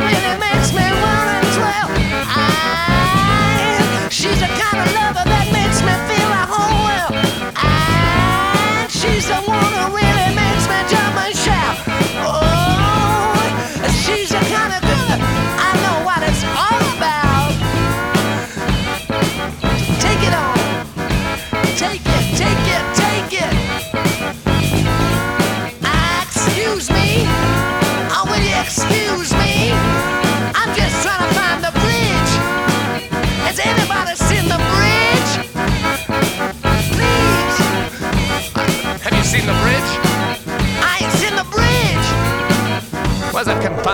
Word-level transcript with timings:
Really 0.00 0.51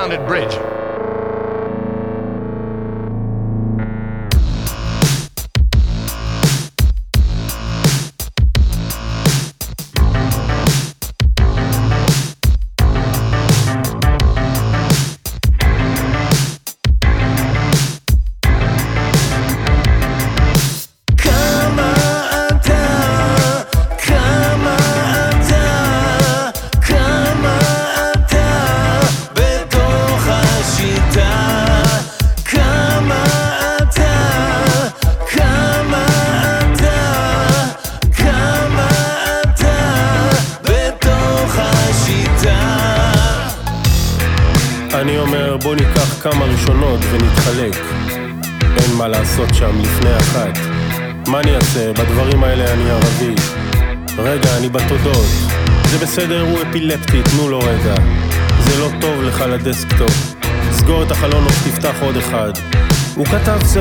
Sounded 0.08 0.26
Bridge. 0.26 0.77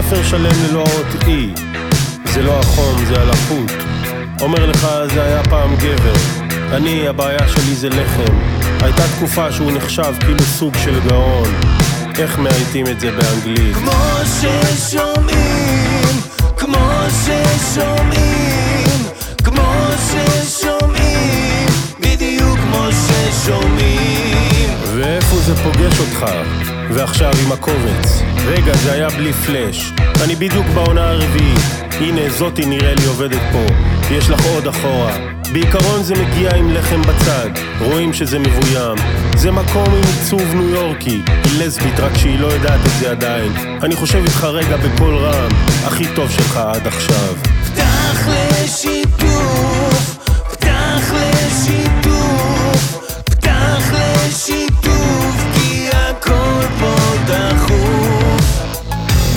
ספר 0.02 0.24
שלם 0.24 0.52
ללא 0.70 0.80
האות 0.80 1.24
E 1.24 1.60
זה 2.34 2.42
לא 2.42 2.60
החום, 2.60 3.06
זה 3.06 3.22
הלחות 3.22 3.72
אומר 4.42 4.66
לך, 4.66 4.88
זה 5.14 5.24
היה 5.24 5.44
פעם 5.44 5.76
גבר 5.76 6.14
אני, 6.72 7.08
הבעיה 7.08 7.48
שלי 7.48 7.76
זה 7.76 7.90
לחם 7.90 8.34
הייתה 8.82 9.04
תקופה 9.18 9.52
שהוא 9.52 9.72
נחשב 9.72 10.14
כאילו 10.20 10.40
סוג 10.40 10.74
של 10.84 11.00
גאון 11.10 11.50
איך 12.20 12.40
מאייתים 12.40 12.88
את 12.88 13.00
זה 13.00 13.12
באנגלית? 13.12 13.76
כמו 13.76 13.92
ששומעים, 14.42 16.22
כמו 16.58 16.88
ששומעים, 17.26 18.90
כמו 19.44 19.88
ששומעים, 20.08 21.68
בדיוק 22.00 22.60
כמו 22.60 22.88
ששומעים. 22.92 24.70
ואיפה 24.96 25.36
זה 25.36 25.56
פוגש 25.56 26.00
אותך? 26.00 26.26
ועכשיו 26.94 27.32
עם 27.46 27.52
הקובץ. 27.52 28.22
רגע, 28.46 28.74
זה 28.74 28.94
היה 28.94 29.10
בלי 29.10 29.34
פלאש. 29.34 29.92
אני 30.24 30.36
בדיוק 30.36 30.66
בעונה 30.74 31.10
הרביעית. 31.10 31.60
הנה, 31.92 32.30
זאתי 32.30 32.66
נראה 32.66 32.94
לי 32.96 33.06
עובדת 33.06 33.42
פה. 33.52 33.66
יש 34.12 34.30
לך 34.30 34.46
עוד 34.46 34.68
אחורה. 34.68 35.18
בעיקרון 35.54 36.04
זה 36.04 36.14
מגיע 36.16 36.56
עם 36.56 36.74
לחם 36.74 37.02
בצד. 37.02 37.50
רואים 37.82 38.14
שזה 38.14 38.40
מבוים. 38.40 38.98
זה 39.38 39.52
מקום 39.52 39.86
עם 39.86 40.02
עיצוב 40.04 40.54
ניו 40.56 40.70
יורקי. 40.70 41.22
היא 41.28 41.66
לסבית, 41.66 42.00
רק 42.00 42.18
שהיא 42.18 42.40
לא 42.40 42.48
יודעת 42.48 42.80
את 42.86 43.00
זה 43.00 43.12
עדיין. 43.12 43.52
אני 43.84 43.96
חושב 43.96 44.24
איתך 44.24 44.44
רגע 44.44 44.78
בקול 44.78 45.16
רם. 45.16 45.50
הכי 45.86 46.06
טוב 46.16 46.32
שלך 46.32 46.58
עד 46.58 46.88
עכשיו. 46.88 47.57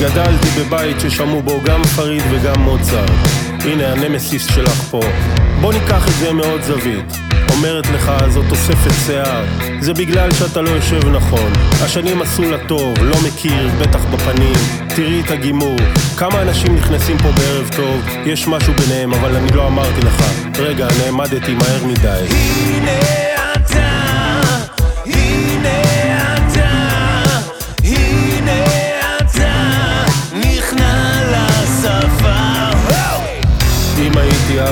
גדלתי 0.00 0.47
בבית 0.61 1.00
ששמעו 1.00 1.42
בו 1.42 1.61
גם 1.64 1.85
פריד 1.85 2.23
וגם 2.30 2.61
מוצרט. 2.61 3.11
הנה 3.64 3.92
הנמסיס 3.92 4.47
שלך 4.54 4.83
פה. 4.90 5.00
בוא 5.61 5.73
ניקח 5.73 6.09
את 6.09 6.12
זה 6.12 6.33
מעוד 6.33 6.62
זווית. 6.62 7.12
אומרת 7.50 7.87
לך, 7.87 8.12
זאת 8.28 8.45
תוספת 8.49 8.90
שיער. 9.07 9.45
זה 9.80 9.95
בגלל 9.95 10.30
שאתה 10.30 10.61
לא 10.61 10.71
יושב 10.71 11.09
נכון. 11.09 11.52
השנים 11.85 12.23
עשו 12.23 12.42
לה 12.50 12.57
טוב, 12.69 12.99
לא 13.02 13.16
מכיר, 13.26 13.71
בטח 13.80 14.04
בפנים. 14.04 14.54
תראי 14.88 15.21
את 15.21 15.30
הגימור. 15.30 15.76
כמה 16.16 16.42
אנשים 16.42 16.76
נכנסים 16.76 17.19
פה 17.19 17.33
בערב 17.33 17.71
טוב, 17.76 18.07
יש 18.26 18.49
משהו 18.49 18.73
ביניהם, 18.75 19.14
אבל 19.14 19.37
אני 19.37 19.52
לא 19.52 19.66
אמרתי 19.66 20.00
לך. 20.00 20.25
רגע, 20.59 20.88
נעמדתי 21.04 21.54
מהר 21.54 21.85
מדי. 21.85 22.26
הנה 22.30 23.29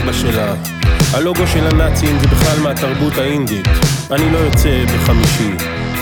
אבא 0.08 0.16
שלה. 0.16 0.54
הלוגו 1.14 1.46
של 1.46 1.66
הנאצים 1.66 2.18
זה 2.18 2.26
בכלל 2.26 2.60
מהתרבות 2.62 3.18
האינדית. 3.18 3.68
אני 4.10 4.32
לא 4.32 4.38
יוצא 4.38 4.84
בחמישי. 4.84 5.50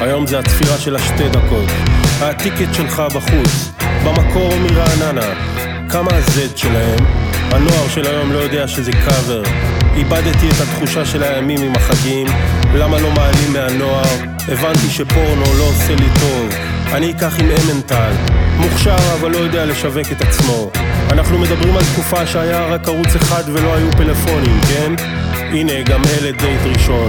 היום 0.00 0.26
זה 0.26 0.38
הצפירה 0.38 0.78
של 0.78 0.96
השתי 0.96 1.28
דקות. 1.28 1.70
הטיקט 2.20 2.74
שלך 2.74 3.02
בחוץ. 3.14 3.72
במקור 4.04 4.52
מרעננה. 4.56 5.34
כמה 5.90 6.10
ה-Z 6.10 6.56
שלהם? 6.56 7.04
הנוער 7.50 7.88
של 7.88 8.06
היום 8.06 8.32
לא 8.32 8.38
יודע 8.38 8.68
שזה 8.68 8.92
קאבר. 8.92 9.42
איבדתי 9.96 10.48
את 10.48 10.60
התחושה 10.60 11.04
של 11.04 11.22
הימים 11.22 11.62
עם 11.62 11.72
החגים. 11.76 12.26
למה 12.74 13.00
לא 13.00 13.10
מעלים 13.10 13.52
מהנוער? 13.52 14.16
הבנתי 14.48 14.90
שפורנו 14.90 15.44
לא 15.58 15.64
עושה 15.64 15.94
לי 15.94 16.08
טוב. 16.20 16.48
אני 16.92 17.10
אקח 17.10 17.40
עם 17.40 17.46
אמנטל. 17.50 18.12
מוכשר 18.56 18.96
אבל 19.20 19.30
לא 19.30 19.36
יודע 19.36 19.64
לשווק 19.64 20.12
את 20.12 20.20
עצמו. 20.20 20.70
אנחנו 21.10 21.38
מדברים 21.38 21.76
על 21.76 21.82
תקופה 21.92 22.26
שהיה 22.26 22.66
רק 22.66 22.88
ערוץ 22.88 23.14
אחד 23.16 23.42
ולא 23.46 23.74
היו 23.74 23.92
פלאפונים, 23.92 24.60
כן? 24.68 24.94
הנה, 25.38 25.82
גם 25.82 26.02
אלה 26.04 26.32
דייט 26.32 26.60
ראשון. 26.76 27.08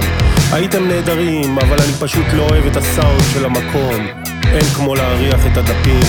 הייתם 0.52 0.88
נהדרים, 0.88 1.58
אבל 1.58 1.76
אני 1.82 1.92
פשוט 2.00 2.26
לא 2.32 2.42
אוהב 2.42 2.66
את 2.66 2.76
הסאונד 2.76 3.22
של 3.32 3.44
המקום. 3.44 4.06
אין 4.52 4.64
כמו 4.64 4.94
להריח 4.94 5.46
את 5.46 5.56
הדפים. 5.56 6.00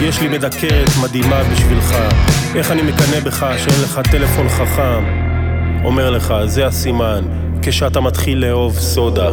יש 0.00 0.20
לי 0.20 0.28
מדקרת 0.28 0.90
מדהימה 1.02 1.42
בשבילך. 1.44 1.96
איך 2.54 2.70
אני 2.70 2.82
מקנא 2.82 3.20
בך 3.20 3.46
שאין 3.58 3.82
לך 3.82 4.00
טלפון 4.10 4.48
חכם. 4.48 5.21
אומר 5.84 6.10
לך, 6.10 6.34
זה 6.44 6.66
הסימן, 6.66 7.24
כשאתה 7.62 8.00
מתחיל 8.00 8.46
לאהוב 8.46 8.74
סודה. 8.74 9.30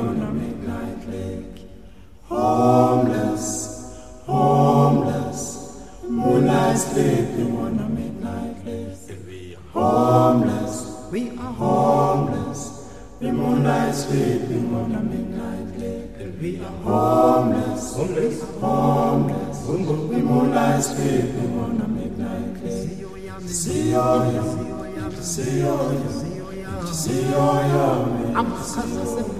On 0.00 0.20
a 0.22 0.32
midnight 0.32 1.08
lake. 1.10 1.68
Homeless, 2.24 3.98
homeless, 4.24 5.42
moonlight 6.08 6.78
sleeping 6.78 7.56
on 7.58 7.78
a 7.78 7.88
midnight 7.88 8.64
lake. 8.64 9.58
Homeless, 9.72 11.08
we 11.12 11.30
are 11.30 11.52
homeless, 11.52 12.60
the 13.20 13.32
moonlight 13.32 13.94
sleeping 13.94 14.74
on 14.74 14.94
a 14.94 15.00
midnight 15.00 15.78
lake. 15.78 16.40
We 16.40 16.60
are 16.60 16.72
homeless, 16.82 17.94
homeless, 17.94 18.42
homeless, 18.58 19.66
we 19.68 20.22
moonlight 20.22 20.82
sleeping 20.82 21.58
on 21.60 21.80
a 21.80 21.88
midnight 21.88 22.64
lake. 22.64 23.48
See 23.48 23.90
yo, 23.90 24.08
see 25.20 25.60
yo, 25.60 25.76
see 26.92 27.30
yo, 27.30 28.00
I'm 28.34 29.39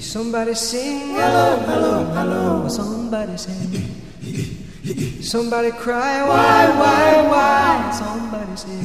Somebody 0.00 0.54
sing, 0.54 1.14
hello, 1.14 1.56
hello, 1.64 2.04
hello. 2.12 2.68
Somebody 2.68 3.36
sing, 3.36 5.22
somebody 5.22 5.70
cry, 5.70 6.26
why, 6.26 6.68
why, 6.74 7.22
why? 7.30 7.90
Somebody 7.92 8.56
say, 8.56 8.82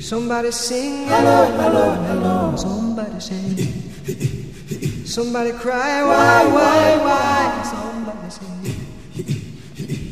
somebody 0.00 0.50
sing, 0.50 1.06
hello, 1.08 1.46
hello, 1.56 1.94
hello. 2.04 2.56
Somebody 2.56 3.20
say, 3.20 3.56
somebody 5.06 5.52
cry, 5.52 6.02
why, 6.04 6.44
why, 6.52 6.96
why? 7.00 7.62
Somebody 7.64 8.28
say, 8.28 8.76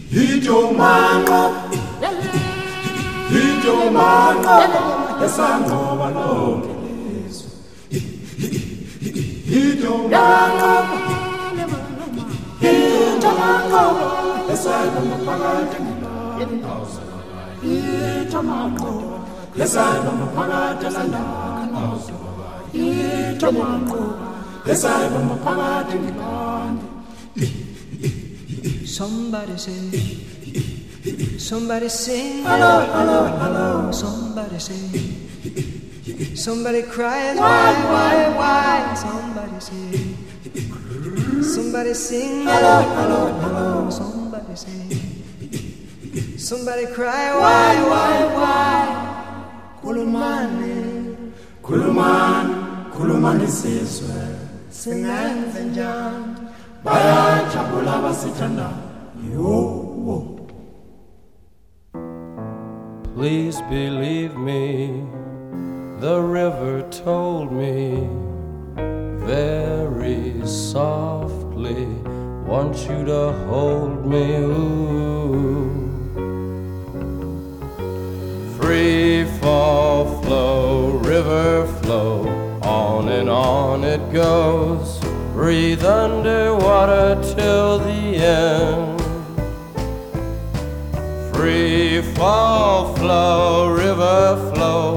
Hito 0.08 0.72
mango, 0.72 1.68
hito 3.28 3.90
mango, 3.90 4.56
esangoba 5.24 6.08
lonke 6.10 6.59
lizwe. 6.59 6.59
He 9.50 9.62
don't 9.82 10.10
come. 10.10 10.90
He 12.60 12.72
don't 13.20 13.70
come. 13.72 13.98
That's 14.46 14.64
why 14.66 14.86
I'm 14.86 15.10
a 15.10 15.38
He 17.60 18.30
don't 18.30 18.76
come. 18.78 19.10
Lesana 19.56 20.10
maphakathi 20.20 20.88
landawazwa 20.96 22.18
itho 22.72 23.48
manqoba 23.52 24.28
lesana 24.66 25.18
maphakathi 25.28 25.96
ngibantu 26.02 26.86
Somebody 28.86 29.56
say 29.58 29.90
Somebody 31.38 31.88
say 31.88 32.42
hello 32.42 32.72
hello 32.94 33.18
hello 33.42 33.90
Somebody 33.90 34.58
say 34.58 35.09
somebody 36.34 36.82
cries, 36.82 37.38
why, 37.38 37.72
why, 37.92 38.28
why? 38.36 38.94
Somebody 38.94 39.60
say, 39.60 40.16
somebody 41.42 41.94
sing, 41.94 42.44
hello, 42.44 42.82
hello, 42.96 43.32
hello. 43.40 43.90
Somebody 43.90 44.56
say, 44.56 44.88
somebody 46.36 46.86
cry, 46.86 47.34
why, 47.36 47.74
why, 47.88 48.24
why? 48.34 48.86
Kulumani, 49.82 51.16
kulumani, 51.62 52.54
kulumani 52.92 53.46
sizwe. 53.48 54.36
Singenze 54.70 55.64
njani? 55.64 56.36
Bayajabula 56.84 57.96
abasithandayo. 57.96 58.72
Yo. 59.32 60.36
Please 63.14 63.60
believe 63.68 64.34
me, 64.36 65.04
the 66.00 66.18
river 66.18 66.80
told 66.90 67.52
me 67.52 68.08
very 69.26 70.46
softly, 70.46 71.84
want 72.46 72.74
you 72.88 73.04
to 73.04 73.32
hold 73.46 74.06
me. 74.06 74.36
Ooh. 74.36 75.70
Free 78.58 79.26
fall, 79.40 80.22
flow, 80.22 80.92
river 81.04 81.66
flow, 81.82 82.26
on 82.62 83.10
and 83.10 83.28
on 83.28 83.84
it 83.84 84.00
goes. 84.10 84.98
Breathe 85.34 85.84
underwater 85.84 87.20
till 87.34 87.78
the 87.78 88.16
end. 88.16 89.00
Free 91.34 92.00
fall, 92.14 92.94
flow, 92.96 93.70
river 93.70 94.52
flow, 94.54 94.89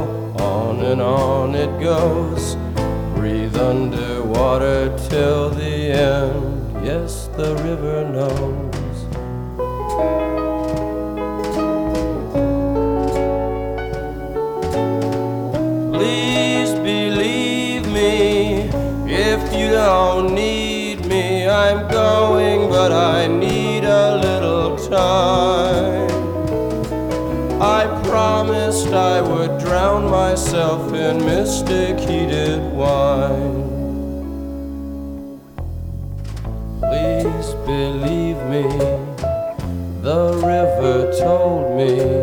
and 0.94 1.02
on 1.02 1.56
it 1.56 1.74
goes. 1.82 2.56
Breathe 3.16 3.58
underwater 3.58 4.96
till 5.10 5.50
the 5.50 5.92
end. 5.92 6.86
Yes, 6.86 7.30
the 7.36 7.56
river 7.68 7.98
knows. 8.16 8.98
Please 15.96 16.74
believe 16.92 17.88
me 17.88 18.70
if 19.12 19.42
you 19.52 19.70
don't 19.72 20.36
need 20.36 21.08
me. 21.08 21.48
I'm 21.48 21.88
going, 21.90 22.70
but 22.70 22.92
I 22.92 23.26
need 23.26 23.84
a 23.84 24.18
little 24.18 24.78
time. 24.78 25.93
I 28.96 29.22
would 29.22 29.60
drown 29.60 30.10
myself 30.10 30.94
in 30.94 31.26
mystic 31.26 31.98
heated 32.00 32.62
wine. 32.74 33.64
Please 36.80 37.54
believe 37.66 38.38
me, 38.54 38.64
The 40.02 40.34
river 40.46 41.12
told 41.18 41.76
me 41.76 42.23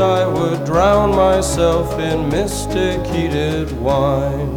I 0.00 0.26
would 0.26 0.64
drown 0.64 1.14
myself 1.14 1.98
in 1.98 2.30
mystic 2.30 3.04
heated 3.06 3.70
wine. 3.80 4.49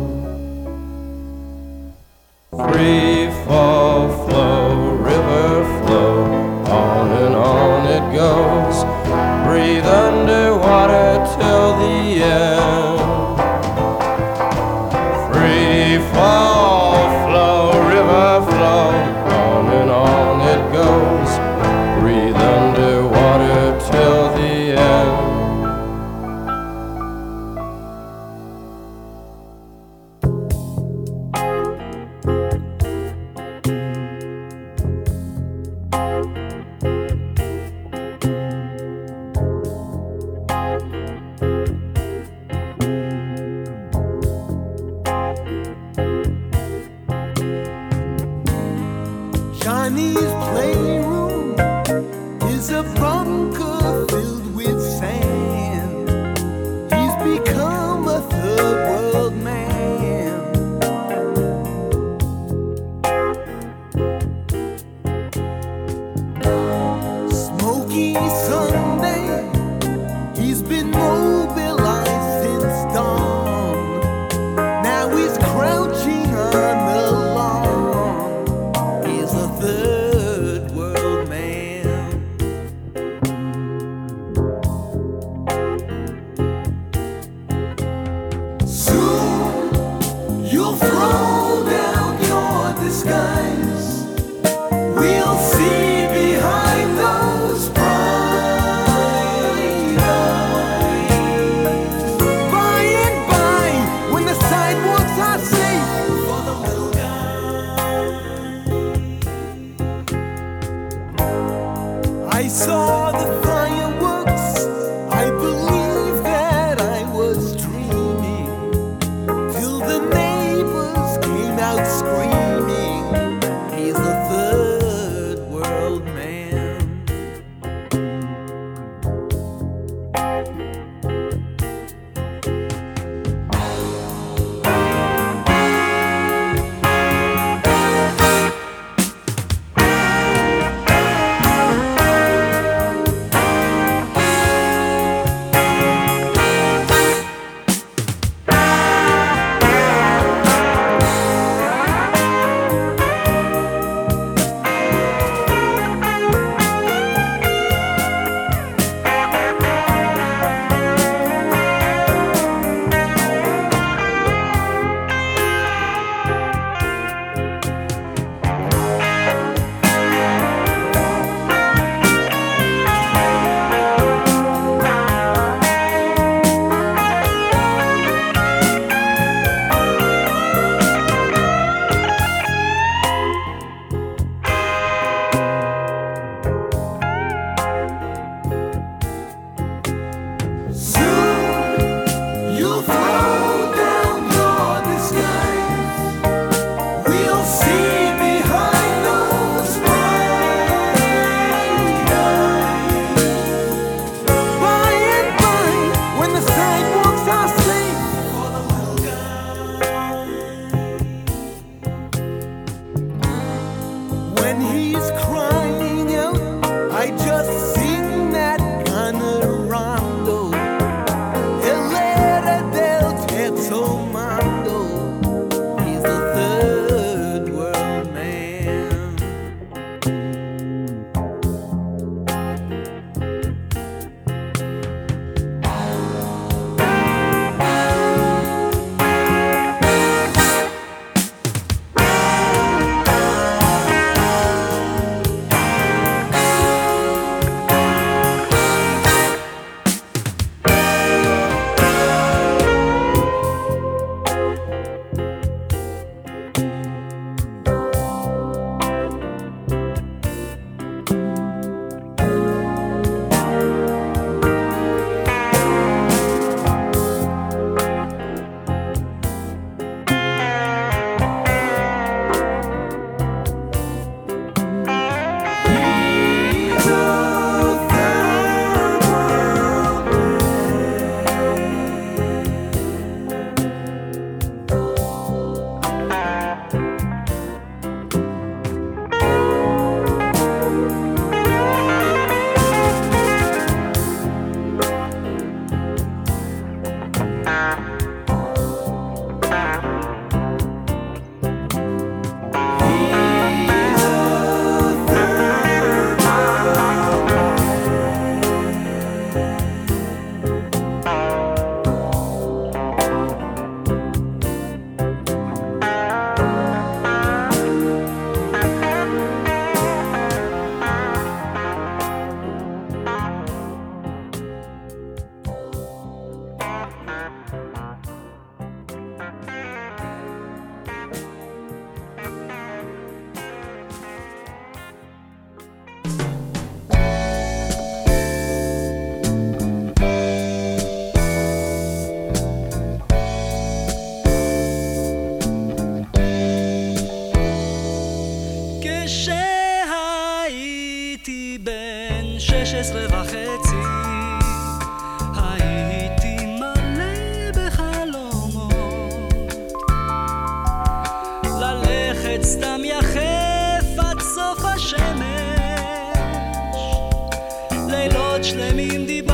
Aç 368.43 368.53
nemim 368.53 369.07
di 369.07 369.32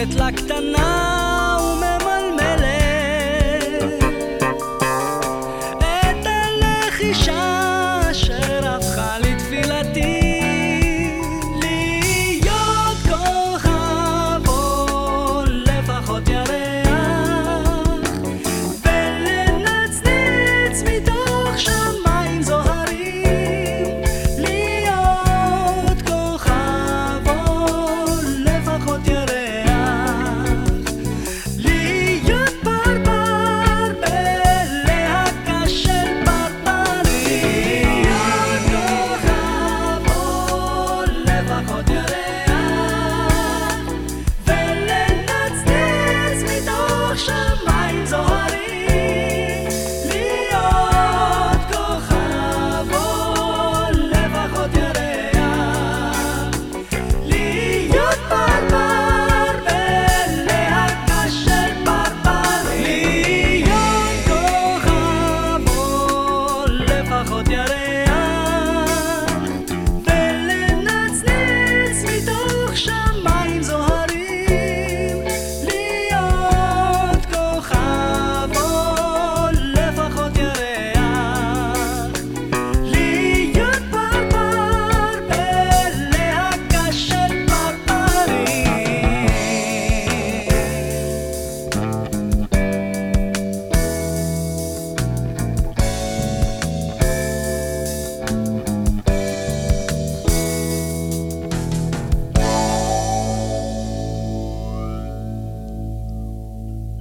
יושבת 0.00 0.20
לה 0.60 1.19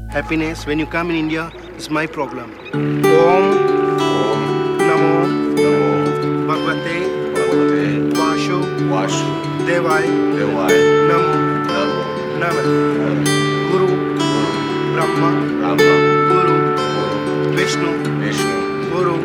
happiness 0.10 0.66
when 0.66 0.80
you 0.80 0.88
come 0.88 1.10
in 1.12 1.16
India 1.16 1.51
is 1.78 1.89
my 1.89 2.05
problem. 2.05 2.51
Om, 2.74 3.45
Namo, 4.88 5.14
Namo, 5.55 5.89
Bhagavate, 6.47 6.97
Bhagavate, 7.36 8.12
Vasho, 8.18 8.60
Devai, 9.68 10.05
Devai, 10.36 10.76
Namo, 11.10 11.34
Namo, 12.41 12.64
Guru, 13.70 13.89
Brahma, 14.93 15.30
Brahma, 15.60 15.95
Guru, 16.30 16.57
Vishnu, 17.55 17.91
Vishnu, 18.20 18.57
Guru, 18.89 19.16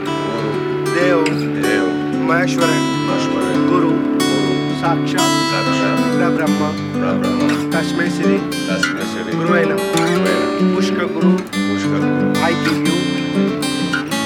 Deo, 0.94 1.24
Deo, 1.64 1.86
Maheshwaran, 2.28 2.82
Maheshwaran, 3.08 3.68
Guru, 3.70 3.92
Guru, 4.18 4.52
Sakshat, 4.80 5.30
Brahma, 6.36 6.68
Brahma. 6.92 7.63
Kashmir 7.74 8.08
City. 8.08 8.38
Kashmir 8.68 9.02
City. 9.02 9.32
Guru 9.32 9.54
Elam. 9.58 9.78
Pushka 10.74 11.08
Guru. 11.12 11.32
Guru. 11.42 12.30
I 12.38 12.52
give 12.62 12.78
you. 12.86 12.94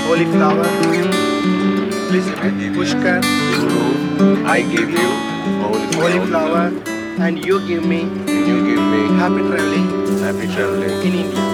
Holy 0.05 0.27
flower. 0.37 0.69
Please 2.11 2.29
repeat. 2.29 2.77
Pushka 2.77 3.15
Guru. 3.57 4.45
I 4.45 4.61
give 4.61 4.91
you. 4.91 5.09
Holy 5.65 6.21
And 7.25 7.43
you 7.43 7.67
give 7.67 7.87
me. 7.87 8.03
You 8.29 8.57
give 8.69 8.85
me. 8.93 9.03
Happy 9.17 9.41
traveling. 9.49 9.87
Happy 10.21 10.47
traveling. 10.53 11.07
In 11.09 11.15
India. 11.25 11.48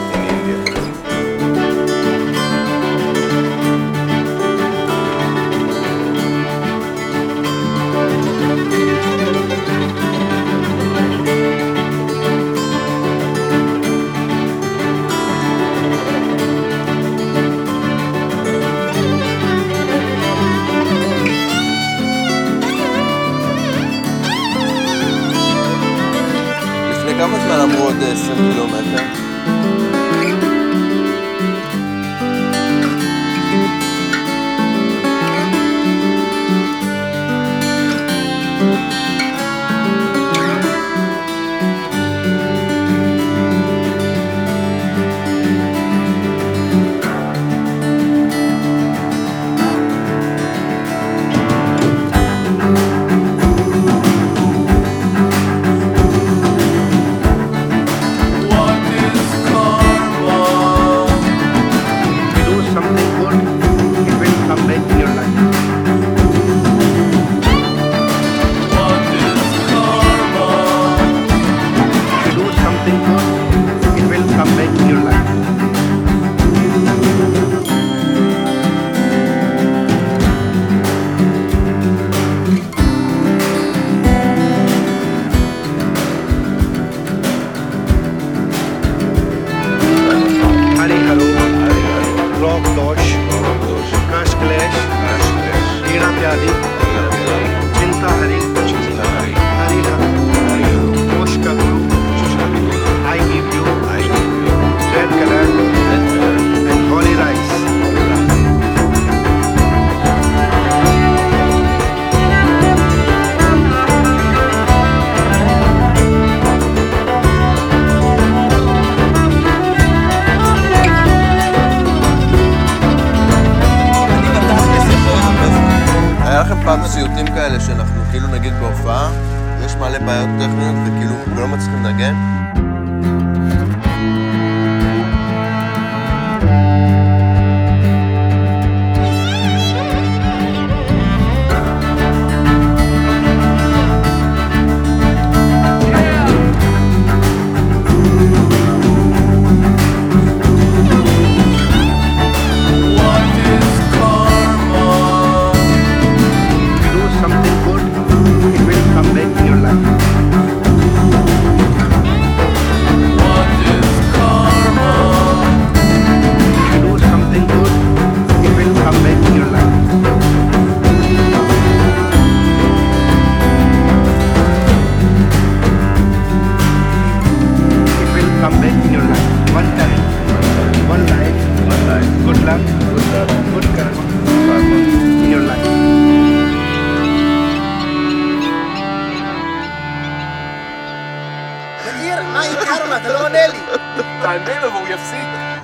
à 28.14 28.16
5 28.16 28.32
h 28.32 28.56
le 28.56 28.66
matin. 28.70 29.23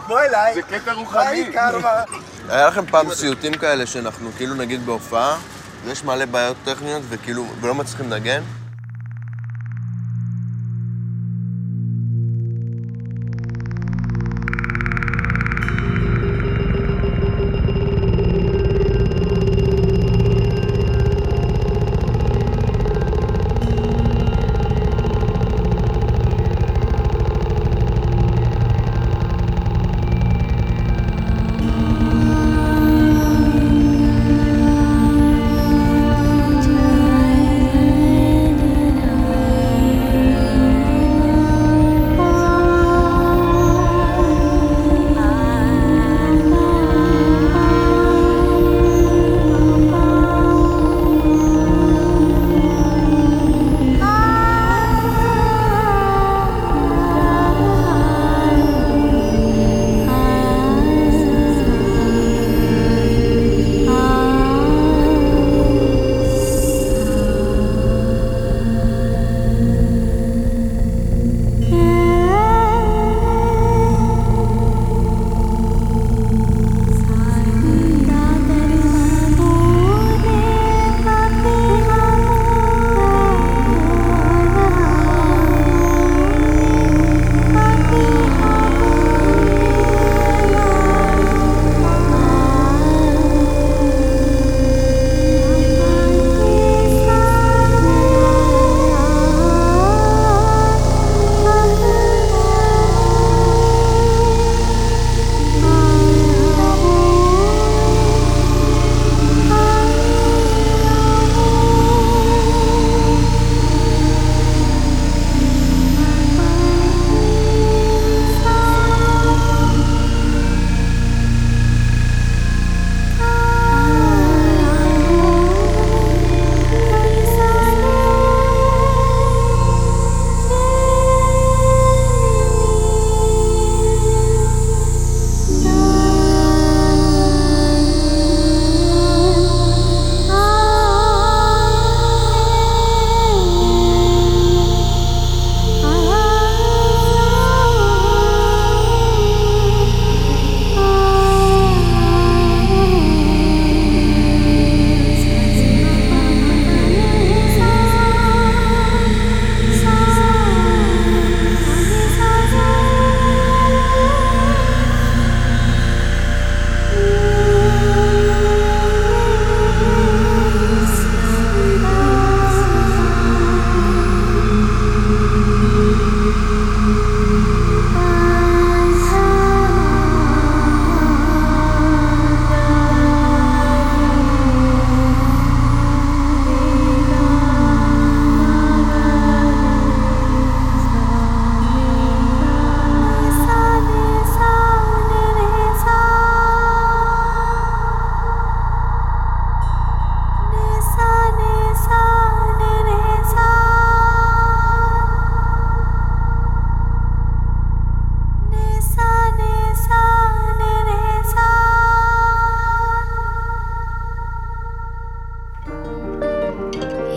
בוא 0.09 0.21
אליי. 0.21 0.55
זה 0.55 0.63
קטע 0.63 0.93
קרמה? 1.53 2.03
היה 2.49 2.67
לכם 2.67 2.87
פעם 2.87 3.15
סיוטים 3.15 3.55
כאלה 3.55 3.87
שאנחנו 3.87 4.31
כאילו 4.37 4.55
נגיד 4.55 4.87
בהופעה, 4.87 5.37
יש 5.89 6.05
מלא 6.05 6.25
בעיות 6.25 6.57
טכניות 6.65 7.03
וכאילו 7.09 7.47
ולא 7.61 7.75
מצליחים 7.75 8.11
לנגן? 8.11 8.43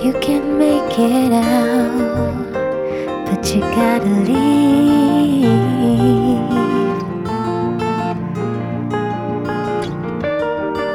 You 0.03 0.11
can 0.19 0.57
make 0.57 0.99
it 0.99 1.31
out, 1.31 2.51
but 3.25 3.55
you 3.55 3.61
gotta 3.61 4.09
leave. 4.27 5.47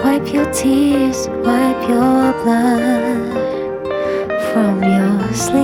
Wipe 0.05 0.31
your 0.31 0.45
tears, 0.53 1.27
wipe 1.43 1.89
your 1.89 2.35
blood 2.43 3.33
from 4.53 4.83
your 4.83 5.33
sleeves. 5.33 5.61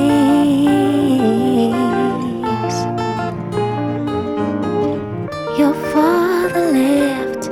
Your 5.58 5.74
father 5.92 6.72
left 6.72 7.48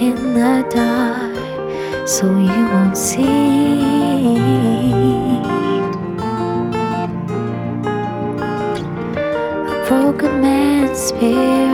in 0.00 0.34
the 0.34 0.64
dark, 0.70 2.08
so 2.08 2.26
you 2.38 2.68
won't 2.72 2.96
see. 2.96 3.43
here. 11.20 11.73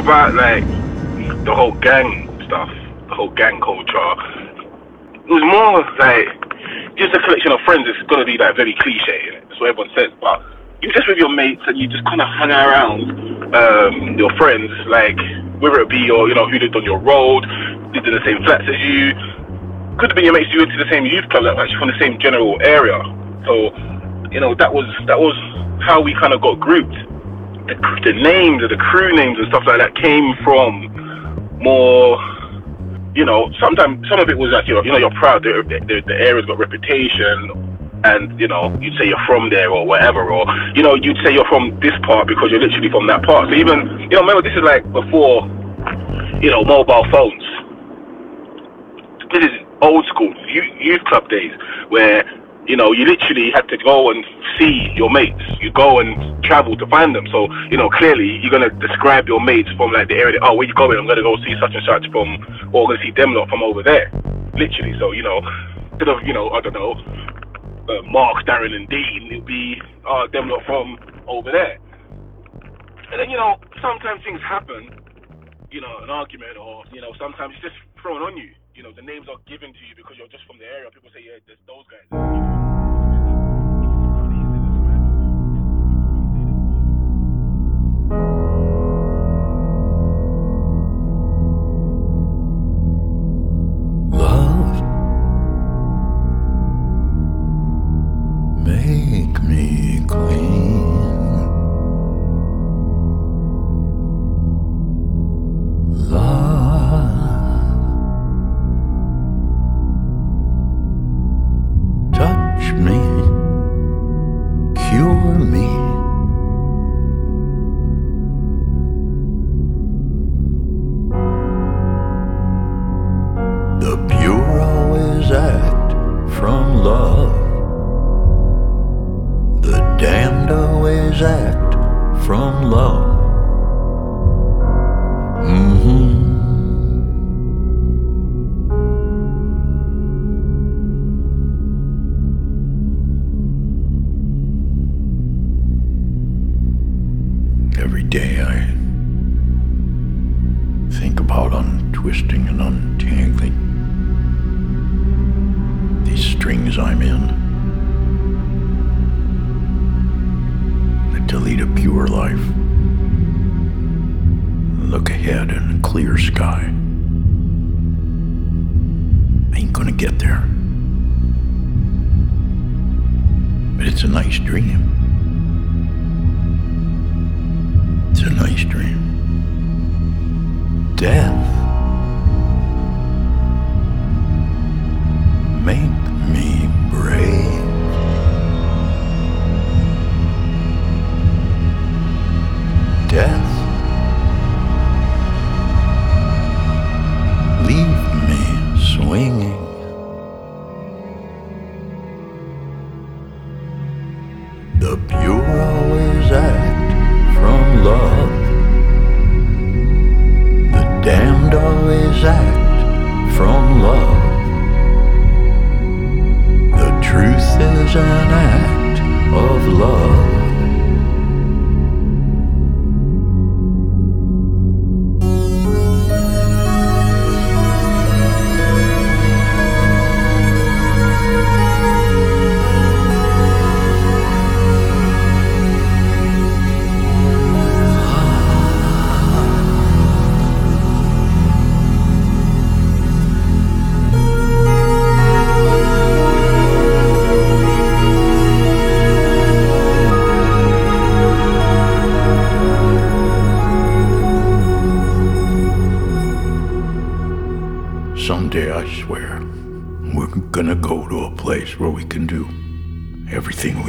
About 0.00 0.34
like 0.34 0.64
the 1.44 1.52
whole 1.52 1.76
gang 1.84 2.08
stuff, 2.48 2.68
the 3.08 3.14
whole 3.14 3.30
gang 3.36 3.60
culture. 3.60 4.10
It 5.20 5.30
was 5.30 5.44
more 5.44 5.84
like 6.00 6.26
just 6.96 7.14
a 7.14 7.20
collection 7.20 7.52
of 7.52 7.60
friends. 7.68 7.84
It's 7.86 8.00
gonna 8.08 8.24
be 8.24 8.40
like 8.40 8.56
very 8.56 8.74
cliche, 8.80 9.28
innit? 9.28 9.44
that's 9.48 9.60
what 9.60 9.70
everyone 9.70 9.92
says. 9.94 10.10
But 10.20 10.40
you 10.80 10.90
just 10.92 11.06
with 11.06 11.18
your 11.18 11.28
mates 11.28 11.62
and 11.66 11.76
you 11.76 11.86
just 11.86 12.04
kind 12.08 12.20
of 12.20 12.28
hang 12.40 12.50
around 12.50 13.54
um, 13.54 14.18
your 14.18 14.32
friends, 14.40 14.72
like 14.88 15.20
whether 15.60 15.80
it 15.80 15.88
be 15.92 16.00
your, 16.08 16.28
you 16.28 16.34
know, 16.34 16.48
who 16.48 16.58
lived 16.58 16.74
on 16.74 16.84
your 16.84 16.98
road, 16.98 17.44
lived 17.92 18.08
in 18.08 18.14
the 18.16 18.24
same 18.24 18.40
flats 18.44 18.64
as 18.64 18.80
you. 18.80 19.12
Could 20.00 20.10
have 20.10 20.16
been 20.16 20.24
your 20.24 20.32
mates 20.32 20.48
you 20.52 20.64
went 20.64 20.72
to 20.72 20.80
the 20.80 20.90
same 20.90 21.04
youth 21.04 21.28
club, 21.28 21.44
like 21.44 21.58
actually 21.58 21.78
from 21.78 21.92
the 21.92 22.00
same 22.00 22.18
general 22.18 22.56
area. 22.64 22.96
So, 23.44 23.76
you 24.32 24.40
know, 24.40 24.54
that 24.56 24.72
was 24.72 24.88
that 25.06 25.20
was 25.20 25.36
how 25.84 26.00
we 26.00 26.16
kind 26.16 26.32
of 26.32 26.40
got 26.40 26.58
grouped. 26.58 26.96
The, 27.70 27.76
the 28.02 28.12
names, 28.18 28.62
of 28.64 28.70
the 28.70 28.76
crew 28.76 29.14
names 29.14 29.38
and 29.38 29.46
stuff 29.46 29.62
like 29.64 29.78
that 29.78 29.94
came 29.94 30.34
from 30.42 30.90
more, 31.62 32.18
you 33.14 33.24
know, 33.24 33.46
sometimes 33.62 34.08
some 34.10 34.18
of 34.18 34.28
it 34.28 34.36
was 34.36 34.50
like, 34.50 34.66
you 34.66 34.74
know, 34.74 34.82
you 34.82 34.90
know, 34.90 34.98
you're 34.98 35.14
proud, 35.22 35.44
the, 35.44 35.62
the, 35.62 36.02
the 36.02 36.14
area's 36.18 36.46
got 36.46 36.58
reputation, 36.58 37.54
and, 38.02 38.40
you 38.40 38.48
know, 38.48 38.76
you'd 38.80 38.98
say 38.98 39.06
you're 39.06 39.24
from 39.26 39.50
there 39.50 39.70
or 39.70 39.86
whatever, 39.86 40.32
or, 40.32 40.46
you 40.74 40.82
know, 40.82 40.96
you'd 40.96 41.18
say 41.24 41.32
you're 41.32 41.46
from 41.46 41.78
this 41.78 41.94
part 42.02 42.26
because 42.26 42.50
you're 42.50 42.58
literally 42.58 42.90
from 42.90 43.06
that 43.06 43.22
part. 43.22 43.48
So 43.48 43.54
even, 43.54 43.86
you 44.10 44.18
know, 44.18 44.26
remember, 44.26 44.42
this 44.42 44.56
is 44.56 44.64
like 44.64 44.82
before, 44.90 45.46
you 46.42 46.50
know, 46.50 46.64
mobile 46.64 47.06
phones. 47.12 47.44
This 49.30 49.44
is 49.46 49.54
old 49.80 50.04
school 50.06 50.34
youth 50.50 51.04
club 51.04 51.28
days 51.28 51.52
where 51.88 52.24
you 52.70 52.76
know 52.76 52.92
you 52.92 53.04
literally 53.04 53.50
had 53.50 53.66
to 53.66 53.76
go 53.82 54.10
and 54.10 54.24
see 54.54 54.94
your 54.94 55.10
mates. 55.10 55.42
You 55.58 55.72
go 55.72 55.98
and 55.98 56.14
travel 56.44 56.76
to 56.76 56.86
find 56.86 57.14
them. 57.14 57.26
So 57.34 57.50
you 57.66 57.76
know 57.76 57.90
clearly 57.90 58.38
you're 58.38 58.54
going 58.54 58.62
to 58.62 58.70
describe 58.78 59.26
your 59.26 59.42
mates 59.42 59.68
from 59.76 59.90
like 59.90 60.06
the 60.06 60.14
area 60.14 60.38
that, 60.38 60.46
oh 60.46 60.54
where 60.54 60.68
you 60.68 60.74
going? 60.74 60.96
I'm 60.96 61.10
going 61.10 61.18
to 61.18 61.26
go 61.26 61.34
see 61.42 61.58
such 61.58 61.74
and 61.74 61.82
such 61.82 62.06
from 62.14 62.38
or 62.70 62.86
going 62.86 62.98
to 62.98 63.02
see 63.02 63.10
them 63.10 63.34
lot 63.34 63.50
from 63.50 63.66
over 63.66 63.82
there. 63.82 64.06
Literally. 64.54 64.94
So 65.02 65.10
you 65.10 65.26
know 65.26 65.42
instead 65.90 66.08
of 66.08 66.22
you 66.24 66.32
know 66.32 66.48
i 66.54 66.62
don't 66.62 66.72
know 66.72 66.94
uh, 66.94 68.00
mark 68.06 68.46
darren 68.46 68.72
and 68.72 68.88
dean 68.88 69.28
it'll 69.28 69.44
be 69.44 69.76
uh 70.06 70.30
them 70.32 70.48
lot 70.48 70.62
from 70.64 70.96
over 71.26 71.50
there. 71.50 71.74
And 73.10 73.18
then 73.18 73.28
you 73.28 73.36
know 73.36 73.58
sometimes 73.82 74.22
things 74.22 74.40
happen 74.46 74.94
you 75.74 75.80
know 75.80 75.98
an 76.02 76.10
argument 76.10 76.56
or 76.56 76.84
you 76.92 77.00
know 77.00 77.10
sometimes 77.18 77.54
it's 77.58 77.74
just 77.74 77.78
thrown 78.00 78.22
on 78.22 78.36
you. 78.36 78.54
You 78.74 78.84
know, 78.84 78.92
the 78.92 79.02
names 79.02 79.28
are 79.28 79.36
given 79.46 79.74
to 79.74 79.82
you 79.84 79.94
because 79.94 80.16
you're 80.16 80.28
just 80.28 80.46
from 80.46 80.56
the 80.56 80.64
area. 80.64 80.88
People 80.90 81.10
say, 81.12 81.20
yeah, 81.20 81.36
there's 81.46 81.58
those 81.66 81.84
guys. 81.90 82.59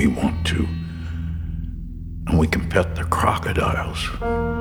We 0.01 0.07
want 0.07 0.47
to. 0.47 0.63
And 2.25 2.39
we 2.39 2.47
can 2.47 2.67
pet 2.67 2.95
the 2.95 3.03
crocodiles. 3.03 4.60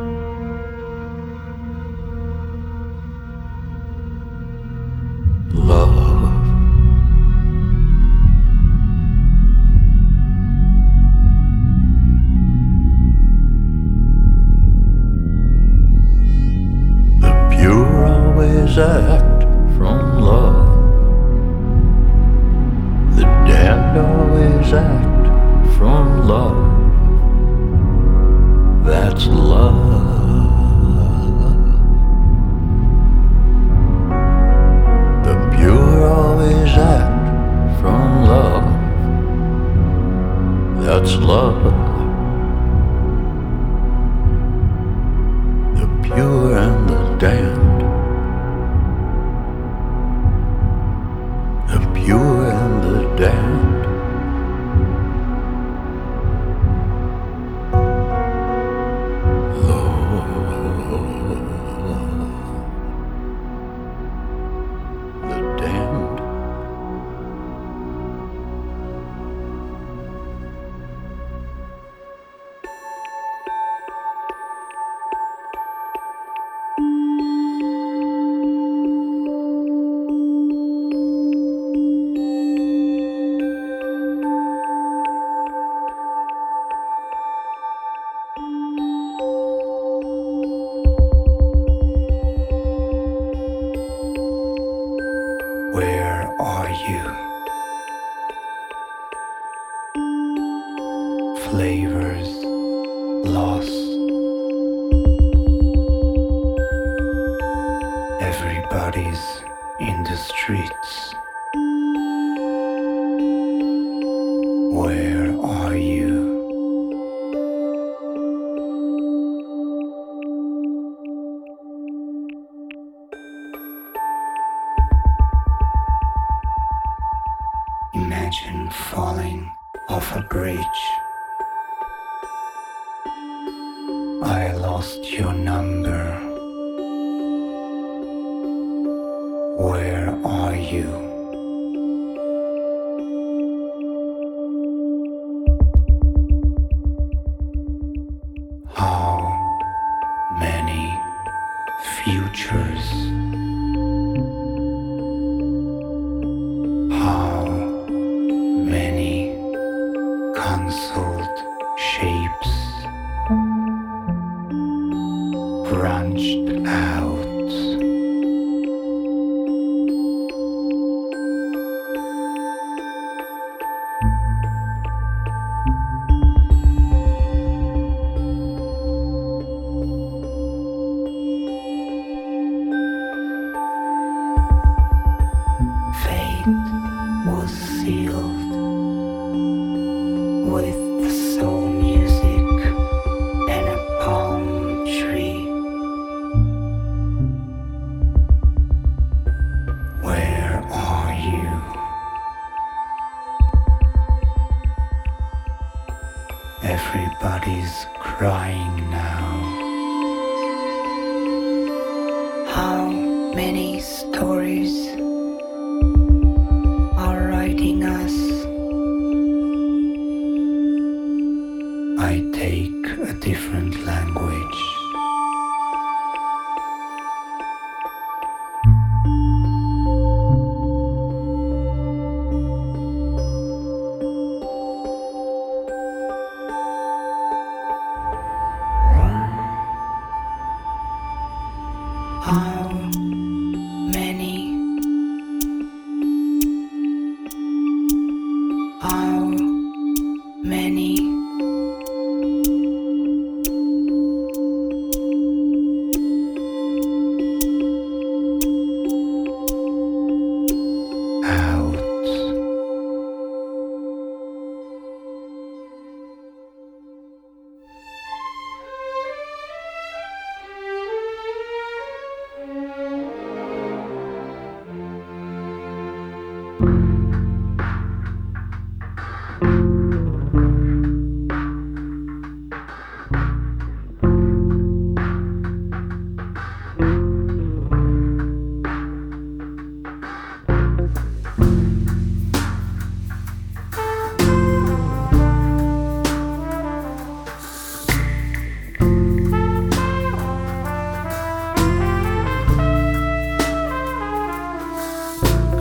Bermúdez. 190.51 190.90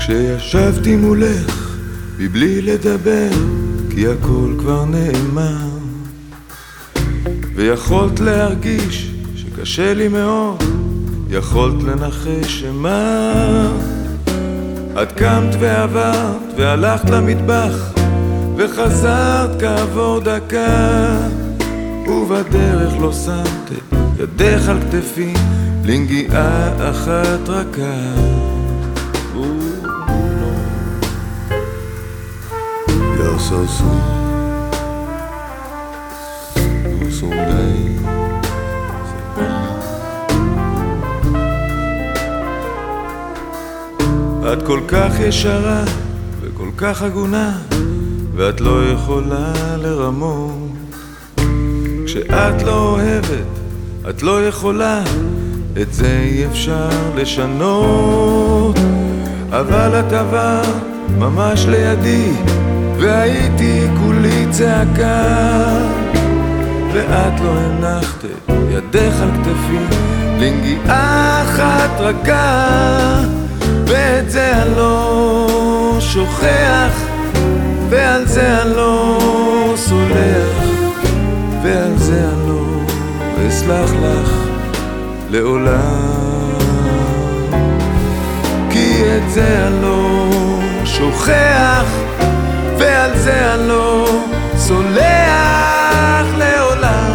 כשישבתי 0.09 0.95
מולך, 0.95 1.77
מבלי 2.19 2.61
לדבר, 2.61 3.29
כי 3.89 4.07
הכל 4.07 4.53
כבר 4.59 4.85
נאמר. 4.85 5.67
ויכולת 7.55 8.19
להרגיש 8.19 9.11
שקשה 9.35 9.93
לי 9.93 10.07
מאוד, 10.07 10.63
יכולת 11.29 11.83
לנחש 11.83 12.61
שמה. 12.61 13.71
את 15.01 15.11
קמת 15.11 15.55
ועברת, 15.59 16.53
והלכת 16.57 17.09
למטבח, 17.09 17.93
וחזרת 18.57 19.61
כעבור 19.61 20.19
דקה. 20.19 21.17
ובדרך 22.07 22.93
לא 23.01 23.13
שמת 23.13 23.79
ידך 24.19 24.69
על 24.69 24.77
כתפי, 24.81 25.33
לנגיעה 25.85 26.89
אחת 26.89 27.49
רכה. 27.49 28.48
You're 33.19 33.37
so 33.37 33.65
sweet, 33.75 34.05
you're 36.99 37.11
so. 37.11 37.27
את 44.53 44.63
כל 44.65 44.79
כך 44.87 45.19
ישרה 45.19 45.83
וכל 46.41 46.69
כך 46.77 47.01
הגונה, 47.01 47.57
ואת 48.35 48.61
לא 48.61 48.85
יכולה 48.93 49.53
לרמות. 49.77 50.53
כשאת 52.05 52.63
לא 52.63 52.89
אוהבת, 52.89 53.47
את 54.09 54.23
לא 54.23 54.47
יכולה, 54.47 55.03
את 55.81 55.93
זה 55.93 56.19
אי 56.31 56.45
אפשר 56.45 56.89
לשנות. 57.15 58.79
אבל 59.49 59.99
את 59.99 60.13
עברת 60.13 60.83
ממש 61.17 61.65
לידי, 61.65 62.31
והייתי 63.09 63.87
כולי 63.99 64.45
צעקה. 64.51 65.25
ואת 66.93 67.39
לא 67.39 67.51
הנחת 67.57 68.23
ידך 68.69 69.21
על 69.21 69.29
כתפי, 69.31 69.95
לנגיעה 70.39 71.41
אחת 71.41 71.99
רכה. 71.99 73.19
ואת 73.87 74.31
זה 74.31 74.61
אני 74.61 74.75
לא 74.75 75.97
שוכח, 75.99 77.03
ועל 77.89 78.25
זה 78.25 78.61
אני 78.61 78.75
לא 78.75 79.73
סולח, 79.75 80.63
ועל 81.63 81.97
זה 81.97 82.27
אני 82.33 82.47
לא 82.47 82.81
אסלח 83.47 83.91
לך 83.91 84.33
לעולם. 85.29 86.59
כי 88.69 89.01
את 89.17 89.31
זה 89.31 89.67
אני 89.67 89.81
לא 89.81 90.29
שוכח, 90.85 91.98
ועל 92.79 93.17
זה 93.17 93.53
אני 93.53 93.67
לא 93.67 94.09
סולח 94.57 96.27
לעולם. 96.37 97.13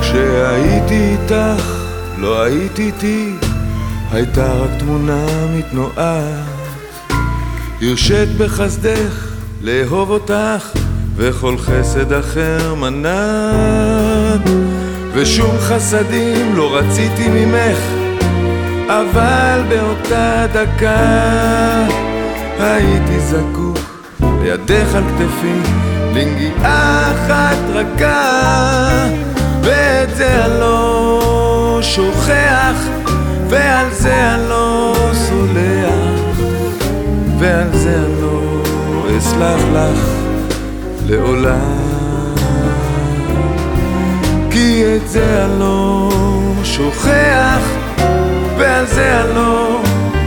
כשהייתי 0.00 1.16
איתך, 1.16 1.62
לא 2.18 2.42
היית 2.42 2.78
איתי, 2.78 3.34
הייתה 4.12 4.52
רק 4.52 4.70
תמונה 4.78 5.26
מתנועה. 5.56 6.20
הרשית 7.82 8.28
בחסדך 8.38 9.28
לאהוב 9.62 10.10
אותך, 10.10 10.70
וכל 11.16 11.58
חסד 11.58 12.12
אחר 12.12 12.74
מנעת. 12.74 14.40
ושום 15.12 15.56
חסדים 15.60 16.56
לא 16.56 16.76
רציתי 16.76 17.28
ממך, 17.28 17.78
אבל 18.88 19.62
באותה 19.68 20.46
דקה 20.52 21.86
הייתי 22.60 23.20
זקוק 23.20 23.78
לידך 24.42 24.94
על 24.94 25.02
כתפי, 25.04 25.70
לנגיעה 26.14 27.12
אחת 27.12 27.56
רכה, 27.68 29.06
ואת 29.62 30.16
זה 30.16 30.44
אני 30.44 30.60
לא 30.60 31.78
שוכח, 31.82 32.76
ועל 33.48 33.86
זה 33.90 34.34
אני 34.34 34.48
לא 34.48 34.94
סולח, 35.12 36.38
ועל 37.38 37.68
זה 37.72 37.96
אני 37.96 38.22
לא 38.22 38.62
אסלח 39.18 39.60
לך 39.74 39.98
לעולם. 41.06 41.88
כי 44.50 44.84
את 44.96 45.08
זה 45.08 45.44
אני 45.44 45.60
לא 45.60 46.10
שוכח, 46.64 47.62
ועל 48.58 48.86
זה 48.86 49.20
אני 49.20 49.34
לא 49.34 49.82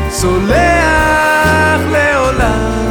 סולח 0.09 1.81
לעולם. 1.91 2.90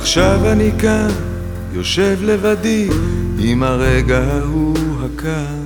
עכשיו 0.00 0.40
אני 0.52 0.70
כאן, 0.78 1.08
יושב 1.72 2.18
לבדי, 2.22 2.88
עם 3.38 3.62
הרגע 3.62 4.18
ההוא 4.18 4.76
הקר. 5.04 5.60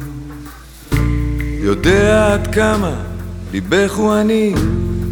יודע 1.62 2.32
עד 2.32 2.54
כמה 2.54 2.92
ליבך 3.52 3.94
הוא 3.94 4.12
עני, 4.12 4.54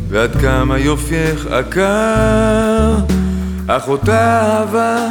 ועד 0.09 0.37
כמה 0.41 0.79
יופייך 0.79 1.47
עקר. 1.47 2.95
אך 3.66 3.89
אותה 3.89 4.41
אהבה, 4.43 5.09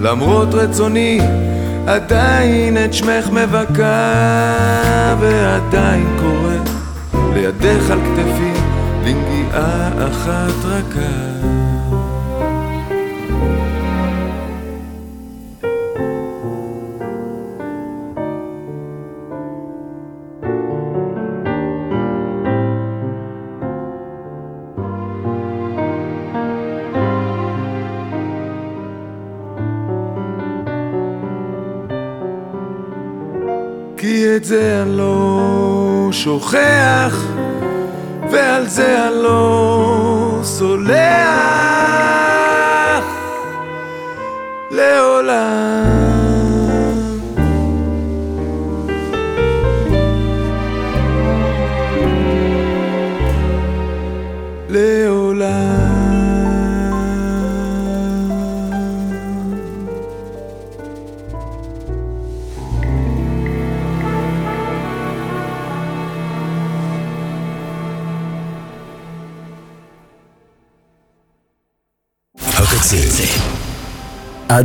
למרות 0.00 0.54
רצוני, 0.54 1.20
עדיין 1.86 2.84
את 2.84 2.94
שמך 2.94 3.30
מבכה, 3.30 5.14
ועדיין 5.20 6.16
קורא 6.20 6.56
לידך 7.34 7.90
על 7.90 7.98
כתפי, 8.00 8.52
לנגיעה 9.04 9.88
אחת 10.08 10.64
רכה. 10.64 11.69
שוכח, 36.40 37.24
ועל 38.30 38.66
זה 38.66 39.08
אני 39.08 39.22
לא 39.22 40.38
סולח 40.42 41.04
לעולם. 44.70 45.89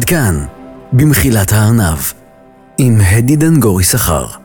כאן, 0.07 0.45
במחילת 0.93 1.51
הארנב, 1.51 1.99
עם 2.77 2.97
הדי 3.01 3.35
דנגורי 3.35 3.83
שכר. 3.83 4.44